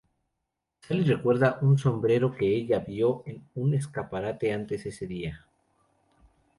Sally 0.79 1.03
recuerda 1.03 1.59
un 1.61 1.77
sombrero 1.77 2.33
que 2.35 2.47
ella 2.55 2.79
vio 2.79 3.21
en 3.27 3.47
un 3.53 3.75
escaparate 3.75 4.51
antes 4.51 4.87
ese 4.87 5.05
día. 5.05 5.45